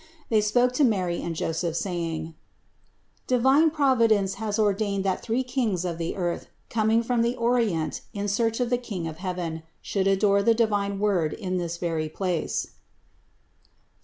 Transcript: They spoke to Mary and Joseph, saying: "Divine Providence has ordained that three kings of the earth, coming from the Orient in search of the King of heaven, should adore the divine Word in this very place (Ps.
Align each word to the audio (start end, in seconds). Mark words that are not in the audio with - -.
They 0.29 0.41
spoke 0.41 0.71
to 0.73 0.83
Mary 0.83 1.21
and 1.21 1.35
Joseph, 1.35 1.75
saying: 1.75 2.33
"Divine 3.27 3.69
Providence 3.69 4.33
has 4.41 4.57
ordained 4.57 5.03
that 5.05 5.21
three 5.21 5.43
kings 5.43 5.85
of 5.85 5.99
the 5.99 6.15
earth, 6.15 6.47
coming 6.71 7.03
from 7.03 7.21
the 7.21 7.35
Orient 7.35 8.01
in 8.11 8.27
search 8.27 8.59
of 8.59 8.71
the 8.71 8.79
King 8.79 9.07
of 9.07 9.17
heaven, 9.19 9.61
should 9.79 10.07
adore 10.07 10.41
the 10.41 10.55
divine 10.55 10.97
Word 10.99 11.33
in 11.33 11.57
this 11.57 11.77
very 11.77 12.09
place 12.09 12.65
(Ps. 12.65 12.71